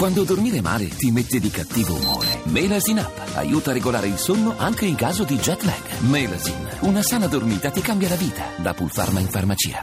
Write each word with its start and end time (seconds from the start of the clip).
Quando 0.00 0.24
dormire 0.24 0.62
male 0.62 0.88
ti 0.88 1.10
mette 1.10 1.38
di 1.38 1.50
cattivo 1.50 1.94
umore. 1.94 2.40
Melasin 2.44 3.00
Up 3.00 3.32
aiuta 3.34 3.68
a 3.68 3.74
regolare 3.74 4.06
il 4.06 4.16
sonno 4.16 4.54
anche 4.56 4.86
in 4.86 4.94
caso 4.94 5.24
di 5.24 5.36
jet 5.36 5.62
lag. 5.64 5.98
Melasin, 6.08 6.68
una 6.80 7.02
sana 7.02 7.26
dormita 7.26 7.70
ti 7.70 7.82
cambia 7.82 8.08
la 8.08 8.14
vita. 8.14 8.46
Da 8.56 8.72
Pulpharma 8.72 9.20
in 9.20 9.28
farmacia. 9.28 9.82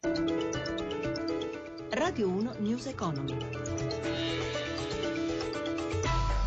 Radio 1.92 2.30
1 2.30 2.56
News 2.58 2.88
Economy. 2.88 3.38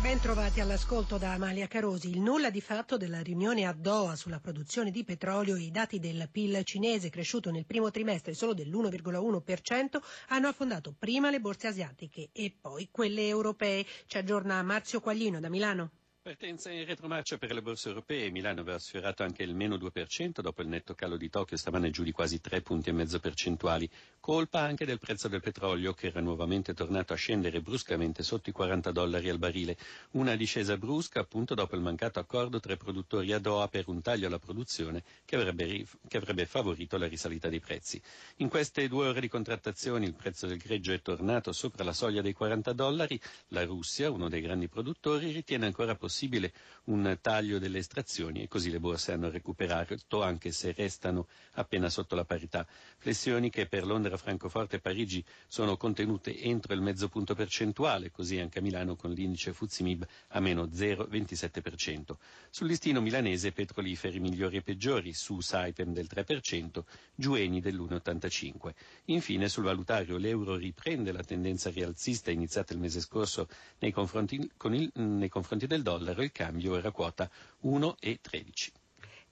Bentrovati 0.01 0.59
all'ascolto 0.59 1.19
da 1.19 1.33
Amalia 1.33 1.67
Carosi. 1.67 2.09
Il 2.09 2.21
nulla 2.21 2.49
di 2.49 2.59
fatto 2.59 2.97
della 2.97 3.21
riunione 3.21 3.67
a 3.67 3.71
Doha 3.71 4.15
sulla 4.15 4.39
produzione 4.39 4.89
di 4.89 5.03
petrolio 5.03 5.55
e 5.55 5.61
i 5.61 5.69
dati 5.69 5.99
del 5.99 6.27
PIL 6.31 6.63
cinese 6.63 7.11
cresciuto 7.11 7.51
nel 7.51 7.67
primo 7.67 7.91
trimestre 7.91 8.33
solo 8.33 8.55
dell'1,1% 8.55 9.99
hanno 10.29 10.47
affondato 10.47 10.95
prima 10.97 11.29
le 11.29 11.39
borse 11.39 11.67
asiatiche 11.67 12.29
e 12.31 12.51
poi 12.59 12.89
quelle 12.89 13.27
europee. 13.27 13.85
Ci 14.07 14.17
aggiorna 14.17 14.63
Marzio 14.63 15.01
Quaglino 15.01 15.39
da 15.39 15.49
Milano. 15.49 15.91
Partenza 16.23 16.69
in 16.69 16.85
retromarcia 16.85 17.39
per 17.39 17.51
le 17.51 17.63
borse 17.63 17.87
europee. 17.87 18.29
Milano 18.29 18.61
aveva 18.61 18.77
sfiorato 18.77 19.23
anche 19.23 19.41
il 19.41 19.55
meno 19.55 19.75
2% 19.77 20.41
dopo 20.41 20.61
il 20.61 20.67
netto 20.67 20.93
calo 20.93 21.17
di 21.17 21.31
Tokyo 21.31 21.57
stamane 21.57 21.89
giù 21.89 22.03
di 22.03 22.11
quasi 22.11 22.39
3 22.39 22.61
punti 22.61 22.89
e 22.89 22.91
mezzo 22.91 23.19
percentuali. 23.19 23.89
Colpa 24.19 24.59
anche 24.59 24.85
del 24.85 24.99
prezzo 24.99 25.27
del 25.27 25.41
petrolio 25.41 25.93
che 25.95 26.07
era 26.07 26.21
nuovamente 26.21 26.75
tornato 26.75 27.13
a 27.13 27.15
scendere 27.15 27.59
bruscamente 27.61 28.21
sotto 28.21 28.51
i 28.51 28.53
40 28.53 28.91
dollari 28.91 29.29
al 29.29 29.39
barile. 29.39 29.75
Una 30.11 30.35
discesa 30.35 30.77
brusca 30.77 31.21
appunto 31.21 31.55
dopo 31.55 31.73
il 31.73 31.81
mancato 31.81 32.19
accordo 32.19 32.59
tra 32.59 32.73
i 32.73 32.77
produttori 32.77 33.33
a 33.33 33.39
Doha 33.39 33.67
per 33.67 33.85
un 33.87 34.03
taglio 34.03 34.27
alla 34.27 34.37
produzione 34.37 35.01
che 35.25 35.37
avrebbe, 35.37 35.87
che 36.07 36.17
avrebbe 36.17 36.45
favorito 36.45 36.99
la 36.99 37.07
risalita 37.07 37.49
dei 37.49 37.59
prezzi. 37.59 37.99
In 38.35 38.47
queste 38.47 38.87
due 38.87 39.07
ore 39.07 39.21
di 39.21 39.27
contrattazioni 39.27 40.05
il 40.05 40.13
prezzo 40.13 40.45
del 40.45 40.59
greggio 40.59 40.91
è 40.93 41.01
tornato 41.01 41.51
sopra 41.51 41.83
la 41.83 41.93
soglia 41.93 42.21
dei 42.21 42.33
40 42.33 42.73
dollari. 42.73 43.19
La 43.47 43.65
Russia, 43.65 44.11
uno 44.11 44.29
dei 44.29 44.41
grandi 44.41 44.67
produttori, 44.67 45.31
ritiene 45.31 45.65
ancora 45.65 45.95
possibile 45.95 46.09
possibile 46.11 46.51
un 46.85 47.17
taglio 47.21 47.57
delle 47.57 47.77
estrazioni 47.77 48.41
e 48.41 48.47
così 48.49 48.69
le 48.69 48.81
borse 48.81 49.13
hanno 49.13 49.29
recuperato 49.29 50.21
anche 50.21 50.51
se 50.51 50.73
restano 50.75 51.27
appena 51.53 51.89
sotto 51.89 52.15
la 52.15 52.25
parità. 52.25 52.67
Flessioni 52.97 53.49
che 53.49 53.65
per 53.67 53.85
Londra, 53.85 54.17
Francoforte 54.17 54.75
e 54.75 54.79
Parigi 54.79 55.23
sono 55.47 55.77
contenute 55.77 56.37
entro 56.37 56.73
il 56.73 56.81
mezzo 56.81 57.07
punto 57.07 57.33
percentuale, 57.33 58.11
così 58.11 58.39
anche 58.39 58.59
a 58.59 58.61
Milano 58.61 58.95
con 58.97 59.11
l'indice 59.11 59.53
Fuzimib 59.53 60.05
a 60.29 60.39
meno 60.41 60.65
0,27%. 60.65 62.15
Sul 62.49 62.67
listino 62.67 62.99
milanese 62.99 63.53
petroliferi 63.53 64.19
migliori 64.19 64.57
e 64.57 64.61
peggiori, 64.61 65.13
su 65.13 65.39
Saipem 65.39 65.93
del 65.93 66.09
3%, 66.13 66.83
Giueni 67.15 67.61
dell'1,85%. 67.61 68.73
Infine 69.05 69.47
sul 69.47 69.63
valutario 69.63 70.17
l'euro 70.17 70.55
riprende 70.57 71.11
la 71.13 71.23
tendenza 71.23 71.69
rialzista 71.69 72.31
iniziata 72.31 72.73
il 72.73 72.79
mese 72.79 72.99
scorso 72.99 73.47
nei 73.79 73.91
confronti, 73.93 74.35
il, 74.35 74.91
nei 74.95 75.29
confronti 75.29 75.67
del 75.67 75.81
dollaro 75.83 76.00
dollaro 76.01 76.23
il 76.23 76.31
cambio 76.31 76.75
era 76.75 76.89
quota 76.91 77.29
1,13. 77.63 78.71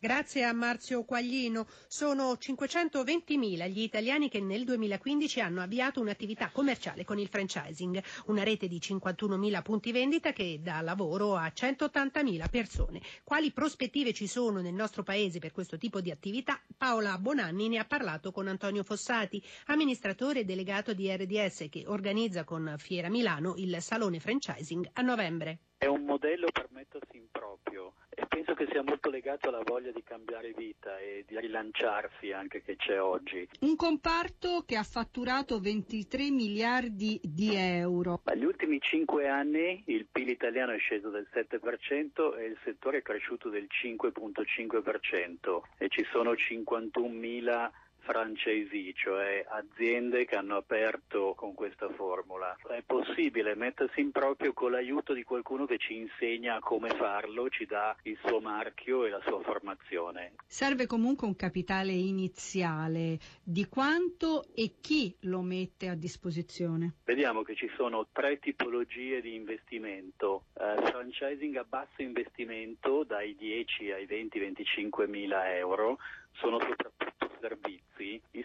Grazie 0.01 0.45
a 0.45 0.53
Marzio 0.53 1.03
Quaglino. 1.03 1.67
Sono 1.87 2.31
520.000 2.31 3.67
gli 3.69 3.81
italiani 3.81 4.29
che 4.29 4.39
nel 4.39 4.63
2015 4.63 5.41
hanno 5.41 5.61
avviato 5.61 5.99
un'attività 5.99 6.51
commerciale 6.51 7.03
con 7.03 7.19
il 7.19 7.27
franchising, 7.27 8.01
una 8.27 8.43
rete 8.43 8.69
di 8.69 8.77
51.000 8.77 9.61
punti 9.61 9.91
vendita 9.91 10.31
che 10.31 10.59
dà 10.61 10.79
lavoro 10.79 11.35
a 11.35 11.47
180.000 11.53 12.49
persone. 12.49 13.01
Quali 13.25 13.51
prospettive 13.51 14.13
ci 14.13 14.27
sono 14.27 14.61
nel 14.61 14.73
nostro 14.73 15.03
paese 15.03 15.39
per 15.39 15.51
questo 15.51 15.77
tipo 15.77 15.99
di 15.99 16.11
attività? 16.11 16.61
Paola 16.77 17.17
Bonanni 17.17 17.67
ne 17.67 17.79
ha 17.79 17.85
parlato 17.85 18.31
con 18.31 18.47
Antonio 18.47 18.83
Fossati, 18.85 19.43
amministratore 19.65 20.45
delegato 20.45 20.93
di 20.93 21.11
RDS 21.13 21.65
che 21.69 21.83
organizza 21.87 22.45
con 22.45 22.75
Fiera 22.77 23.09
Milano 23.09 23.55
il 23.57 23.75
Salone 23.81 24.21
Franchising 24.21 24.91
a 24.93 25.01
novembre. 25.01 25.59
È 25.79 25.85
un 25.85 26.03
modello 26.03 26.47
per 26.51 26.67
mettersi 26.71 27.15
in 27.15 27.27
proprio 27.31 27.93
e 28.09 28.25
penso 28.27 28.53
che 28.53 28.67
sia 28.69 28.83
molto 28.83 29.09
legato 29.09 29.47
alla 29.47 29.63
voglia 29.63 29.91
di 29.91 30.03
cambiare 30.03 30.51
vita 30.51 30.99
e 30.99 31.23
di 31.25 31.39
rilanciarsi 31.39 32.33
anche 32.33 32.61
che 32.61 32.75
c'è 32.75 33.01
oggi. 33.01 33.47
Un 33.61 33.77
comparto 33.77 34.65
che 34.65 34.75
ha 34.75 34.83
fatturato 34.83 35.61
23 35.61 36.31
miliardi 36.31 37.17
di 37.23 37.55
euro. 37.55 38.19
Negli 38.25 38.43
ultimi 38.43 38.81
cinque 38.81 39.29
anni 39.29 39.81
il 39.85 40.05
PIL 40.11 40.27
italiano 40.27 40.73
è 40.73 40.79
sceso 40.79 41.09
del 41.11 41.29
7% 41.33 42.37
e 42.37 42.43
il 42.43 42.57
settore 42.65 42.97
è 42.97 43.01
cresciuto 43.01 43.47
del 43.47 43.69
5,5% 43.69 45.61
e 45.77 45.87
ci 45.87 46.05
sono 46.11 46.35
51 46.35 47.07
mila 47.07 47.71
franchisee, 48.09 48.93
cioè 48.95 49.45
aziende 49.47 50.25
che 50.25 50.35
hanno 50.35 50.55
aperto 50.55 51.35
con 51.35 51.53
questa 51.53 51.87
formula. 51.89 52.57
È 52.67 52.81
possibile 52.83 53.53
mettersi 53.53 54.01
in 54.01 54.09
proprio 54.09 54.51
con 54.53 54.71
l'aiuto 54.71 55.13
di 55.13 55.23
qualcuno 55.23 55.67
che 55.67 55.77
ci 55.77 55.95
insegna 55.95 56.57
come 56.59 56.89
farlo, 56.89 57.49
ci 57.49 57.67
dà 57.67 57.95
il 58.03 58.17
suo 58.25 58.39
marchio 58.39 59.05
e 59.05 59.09
la 59.09 59.21
sua 59.23 59.39
formazione. 59.41 60.33
Serve 60.47 60.87
comunque 60.87 61.27
un 61.27 61.35
capitale 61.35 61.91
iniziale. 61.91 63.19
Di 63.43 63.67
quanto 63.67 64.47
e 64.55 64.77
chi 64.81 65.15
lo 65.21 65.41
mette 65.41 65.87
a 65.87 65.95
disposizione? 65.95 66.95
Vediamo 67.05 67.43
che 67.43 67.53
ci 67.55 67.69
sono 67.75 68.07
tre 68.11 68.39
tipologie 68.39 69.21
di 69.21 69.35
investimento. 69.35 70.45
Uh, 70.53 70.83
franchising 70.87 71.55
a 71.57 71.63
basso 71.63 72.01
investimento 72.01 73.03
dai 73.03 73.35
10 73.35 73.91
ai 73.91 74.07
20-25 74.07 75.07
mila 75.07 75.55
euro 75.55 75.97
sono 76.33 76.59
soprattutto 76.59 77.08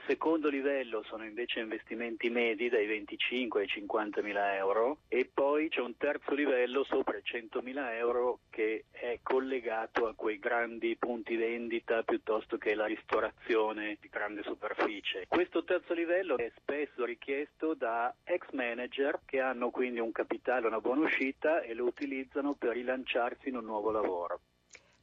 secondo 0.07 0.49
livello 0.49 1.03
sono 1.05 1.25
invece 1.25 1.61
investimenti 1.61 2.29
medi 2.31 2.69
dai 2.69 2.87
25 2.87 3.63
ai 3.63 3.67
50 3.67 4.23
mila 4.23 4.57
euro 4.57 4.99
e 5.09 5.31
poi 5.33 5.69
c'è 5.69 5.81
un 5.81 5.97
terzo 5.97 6.35
livello 6.35 6.85
sopra 6.85 7.17
i 7.17 7.23
100 7.23 7.63
mila 7.63 7.97
euro 7.97 8.41
che 8.51 8.85
è 8.91 9.19
collegato 9.23 10.07
a 10.07 10.15
quei 10.15 10.39
grandi 10.39 10.97
punti 10.97 11.37
vendita 11.37 12.03
piuttosto 12.03 12.59
che 12.59 12.75
la 12.75 12.87
ristorazione 12.87 13.99
di 14.01 14.09
grande 14.09 14.43
superficie. 14.43 15.27
Questo 15.29 15.65
terzo 15.65 15.95
livello 15.95 16.37
è 16.37 16.51
spesso 16.57 17.05
richiesto 17.05 17.75
da 17.75 18.15
ex 18.25 18.51
manager 18.53 19.21
che 19.25 19.41
hanno 19.41 19.71
quindi 19.71 20.01
un 20.01 20.13
capitale, 20.13 20.67
una 20.67 20.81
buona 20.81 21.03
uscita 21.03 21.63
e 21.63 21.75
lo 21.75 21.85
utilizzano 21.85 22.55
per 22.55 22.73
rilanciarsi 22.73 23.49
in 23.49 23.57
un 23.57 23.65
nuovo 23.65 23.91
lavoro. 23.91 24.41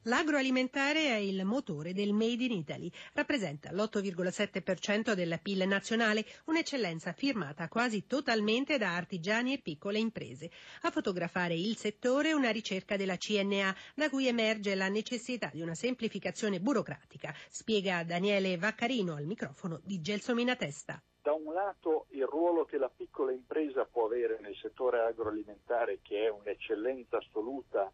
L'agroalimentare 0.05 1.09
è 1.09 1.15
il 1.17 1.45
motore 1.45 1.93
del 1.93 2.11
Made 2.11 2.43
in 2.43 2.53
Italy, 2.53 2.91
rappresenta 3.13 3.71
l'8,7% 3.71 5.13
del 5.13 5.39
PIL 5.43 5.67
nazionale, 5.67 6.25
un'eccellenza 6.45 7.13
firmata 7.13 7.67
quasi 7.67 8.07
totalmente 8.07 8.79
da 8.79 8.95
artigiani 8.95 9.53
e 9.53 9.61
piccole 9.61 9.99
imprese. 9.99 10.49
A 10.81 10.89
fotografare 10.89 11.53
il 11.53 11.77
settore 11.77 12.33
una 12.33 12.49
ricerca 12.49 12.97
della 12.97 13.15
CNA, 13.15 13.75
da 13.93 14.09
cui 14.09 14.25
emerge 14.25 14.73
la 14.73 14.87
necessità 14.87 15.51
di 15.53 15.61
una 15.61 15.75
semplificazione 15.75 16.59
burocratica, 16.59 17.31
spiega 17.47 18.03
Daniele 18.03 18.57
Vaccarino 18.57 19.13
al 19.13 19.25
microfono 19.25 19.81
di 19.83 20.01
Gelsomina 20.01 20.55
Testa. 20.55 20.99
Da 21.21 21.33
un 21.33 21.53
lato 21.53 22.07
il 22.09 22.25
ruolo 22.25 22.65
che 22.65 22.79
la 22.79 22.89
piccola 22.89 23.31
impresa 23.31 23.85
può 23.85 24.05
avere 24.05 24.39
nel 24.41 24.55
settore 24.59 25.01
agroalimentare, 25.01 25.99
che 26.01 26.25
è 26.25 26.29
un'eccellenza 26.29 27.17
assoluta 27.17 27.91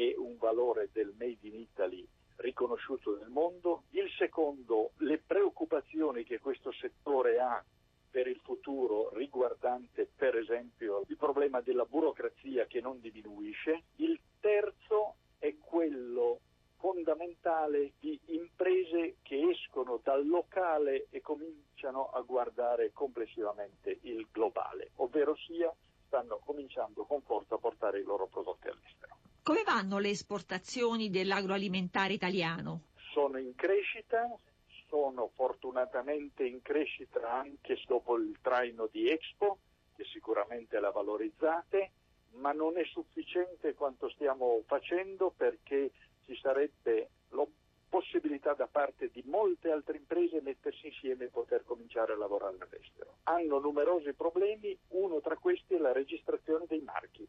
e 0.00 0.14
un 0.16 0.38
valore 0.38 0.88
del 0.92 1.12
Made 1.18 1.46
in 1.46 1.56
Italy 1.56 2.08
riconosciuto 2.36 3.18
nel 3.18 3.28
mondo. 3.28 3.82
Il 3.90 4.08
secondo, 4.16 4.92
le 4.98 5.18
preoccupazioni 5.18 6.24
che 6.24 6.38
questo 6.38 6.72
settore 6.72 7.38
ha 7.38 7.62
per 8.10 8.26
il 8.26 8.40
futuro 8.42 9.10
riguardante 9.12 10.08
per 10.16 10.36
esempio 10.36 11.04
il 11.08 11.16
problema 11.18 11.60
della 11.60 11.84
burocrazia 11.84 12.64
che 12.64 12.80
non 12.80 12.98
diminuisce. 13.00 13.82
Il 13.96 14.18
terzo 14.40 15.16
è 15.38 15.54
quello 15.58 16.40
fondamentale 16.78 17.92
di 18.00 18.18
imprese 18.28 19.16
che 19.20 19.50
escono 19.50 20.00
dal 20.02 20.26
locale 20.26 21.08
e 21.10 21.20
cominciano 21.20 22.08
a 22.08 22.22
guardare 22.22 22.90
complessivamente 22.94 23.98
il 24.00 24.26
globale, 24.32 24.92
ovvero 24.96 25.36
sia 25.36 25.70
stanno 26.06 26.40
cominciando 26.42 27.04
con 27.04 27.20
forza 27.20 27.56
a 27.56 27.58
portare 27.58 28.00
i 28.00 28.02
loro 28.02 28.28
prodotti 28.28 28.68
all'estero. 28.68 29.19
Come 29.50 29.64
vanno 29.64 29.98
le 29.98 30.10
esportazioni 30.10 31.10
dell'agroalimentare 31.10 32.12
italiano? 32.12 32.82
Sono 33.12 33.36
in 33.36 33.56
crescita, 33.56 34.38
sono 34.86 35.32
fortunatamente 35.34 36.44
in 36.44 36.62
crescita 36.62 37.32
anche 37.32 37.76
dopo 37.84 38.16
il 38.16 38.38
traino 38.40 38.86
di 38.86 39.08
Expo, 39.08 39.58
che 39.96 40.04
sicuramente 40.04 40.78
la 40.78 40.92
valorizzate, 40.92 41.90
ma 42.34 42.52
non 42.52 42.78
è 42.78 42.84
sufficiente 42.84 43.74
quanto 43.74 44.08
stiamo 44.10 44.62
facendo 44.66 45.34
perché 45.36 45.90
ci 46.26 46.38
sarebbe 46.40 47.10
la 47.30 47.44
possibilità 47.88 48.54
da 48.54 48.68
parte 48.68 49.10
di 49.12 49.24
molte 49.26 49.72
altre 49.72 49.96
imprese 49.96 50.40
mettersi 50.42 50.86
insieme 50.86 51.24
e 51.24 51.28
poter 51.28 51.64
cominciare 51.64 52.12
a 52.12 52.16
lavorare 52.16 52.56
all'estero. 52.60 53.16
Hanno 53.24 53.58
numerosi 53.58 54.12
problemi, 54.12 54.78
uno 54.90 55.20
tra 55.20 55.36
questi 55.36 55.74
è 55.74 55.78
la 55.78 55.90
registrazione 55.90 56.66
dei 56.68 56.82
marchi. 56.82 57.26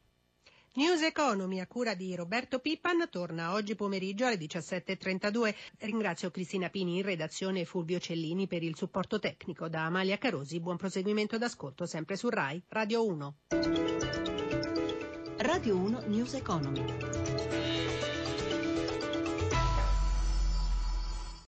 News 0.74 1.02
Economy 1.02 1.60
a 1.60 1.68
cura 1.68 1.96
di 1.96 2.16
Roberto 2.16 2.60
Pippan 2.60 3.10
torna 3.10 3.52
oggi 3.52 3.76
pomeriggio 3.76 4.26
alle 4.26 4.38
17.32. 4.38 5.54
Ringrazio 5.80 6.32
Cristina 6.32 6.70
Pini 6.70 6.96
in 6.96 7.04
redazione 7.04 7.60
e 7.60 7.66
Fulvio 7.66 8.00
Cellini 8.00 8.48
per 8.48 8.64
il 8.64 8.78
supporto 8.78 9.20
tecnico. 9.20 9.68
Da 9.68 9.84
Amalia 9.84 10.18
Carosi 10.18 10.62
buon 10.62 10.78
proseguimento 10.78 11.38
d'ascolto 11.38 11.86
sempre 11.86 12.16
su 12.16 12.30
RAI 12.30 12.64
Radio 12.70 13.06
1. 13.06 13.36
Radio 15.40 15.76
1 15.76 16.04
News 16.08 16.36
Economy. 16.36 17.71